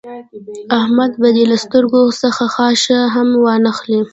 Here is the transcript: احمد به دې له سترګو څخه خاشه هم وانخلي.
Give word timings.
احمد 0.79 1.11
به 1.21 1.29
دې 1.35 1.43
له 1.51 1.57
سترګو 1.65 2.01
څخه 2.21 2.43
خاشه 2.55 2.99
هم 3.15 3.29
وانخلي. 3.43 4.01